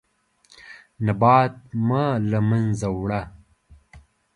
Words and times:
نبات 1.05 1.53
مه 1.87 2.03
له 2.29 2.39
منځه 2.49 2.87
وړه. 2.99 3.21